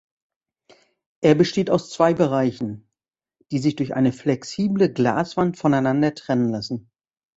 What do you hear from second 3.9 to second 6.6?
eine flexible Glaswand voneinander trennen